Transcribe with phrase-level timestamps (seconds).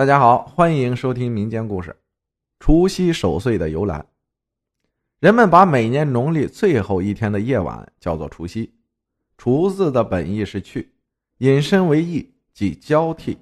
[0.00, 1.94] 大家好，欢迎收听民间故事。
[2.58, 4.02] 除夕守岁的由来，
[5.18, 8.72] 人们把每年农历最后一天的夜晚叫做除夕。
[9.36, 10.90] 除字的本意是去，
[11.40, 13.36] 引申为易，即交替；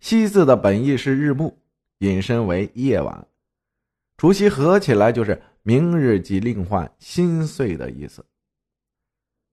[0.00, 1.54] 夕字的本意是日暮，
[1.98, 3.28] 引申为夜晚。
[4.16, 8.26] 除夕合起来就是明日即另换新岁的意思。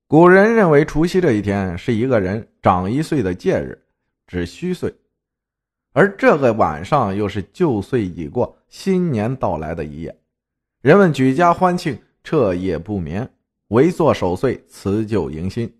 [0.07, 3.79] 古人认为除夕这一天是一个人长一岁的戒日，
[4.25, 4.91] 指虚岁。
[5.93, 10.17] 而这个晚上又是旧岁已过、新年到来的一夜，
[10.81, 13.29] 人们举家欢庆，彻夜不眠，
[13.67, 15.73] 围坐守岁，辞旧迎新，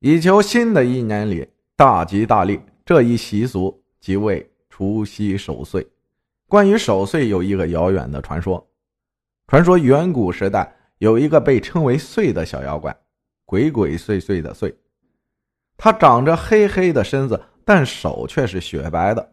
[0.00, 2.60] 以求新的一年里大吉大利。
[2.84, 5.86] 这一习俗即为除夕守岁。
[6.48, 8.68] 关于守岁，有一个遥远的传说。
[9.46, 12.96] 传说远古时代有一个被称为“岁”的小妖怪，
[13.44, 14.76] 鬼鬼祟祟的“岁”，
[15.78, 17.40] 他长着黑黑的身子。
[17.72, 19.32] 但手却是雪白的。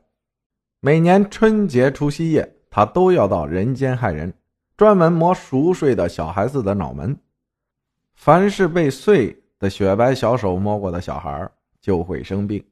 [0.79, 4.31] 每年春节除夕夜，他都要到人间害人，
[4.77, 7.17] 专门摸熟睡的小孩子的脑门。
[8.13, 11.49] 凡是被碎的雪白小手摸过的小孩，
[11.81, 12.63] 就会生病，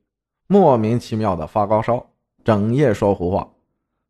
[0.46, 2.08] 莫名其妙的发高烧，
[2.44, 3.52] 整夜说胡话。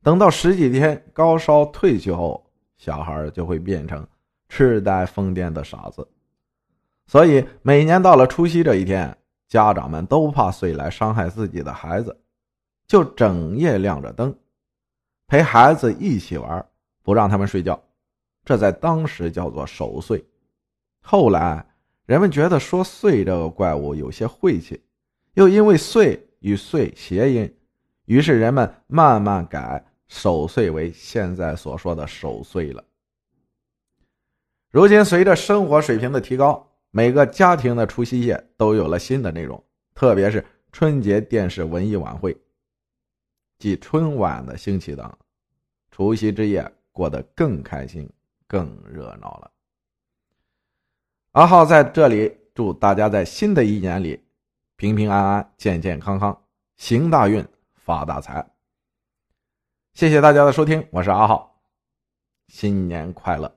[0.04, 2.46] 等到十几天高烧退去后，
[2.78, 4.06] 小孩就会变成
[4.50, 6.06] 痴呆疯癫的傻子。
[7.08, 9.18] 所以每年到了除夕这一天。
[9.56, 12.20] 家长们都怕岁来伤害自己的孩子，
[12.88, 14.38] 就整夜亮着灯，
[15.28, 16.68] 陪孩子一起玩，
[17.02, 17.82] 不让他们睡觉。
[18.44, 20.22] 这在当时叫做守岁。
[21.02, 21.66] 后来
[22.06, 24.84] 人们觉得说“岁”这个怪物有些晦气，
[25.36, 27.58] 又因为“岁”与“岁”谐音，
[28.08, 32.84] 于是人们慢慢改守岁为现在所说的守岁了。
[34.70, 36.70] 如今随着生活水平的提高。
[36.96, 39.62] 每个家庭的除夕夜都有了新的内容，
[39.94, 42.34] 特别是春节电视文艺晚会，
[43.60, 45.14] 即春晚的兴起等，
[45.92, 48.10] 除夕之夜过得更开心、
[48.48, 49.52] 更热闹了。
[51.34, 54.24] 阿浩在这里祝大家在新的一年里
[54.78, 56.46] 平平安安、健健康康、
[56.78, 58.50] 行大运、发大财。
[59.96, 61.60] 谢谢大家的收听，我是阿浩，
[62.48, 63.54] 新年快乐。